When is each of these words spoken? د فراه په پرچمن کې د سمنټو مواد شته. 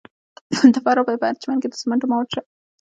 د 0.73 0.75
فراه 0.83 1.05
په 1.07 1.13
پرچمن 1.21 1.57
کې 1.61 1.67
د 1.69 1.75
سمنټو 1.81 2.05
مواد 2.11 2.27
شته. 2.31 2.41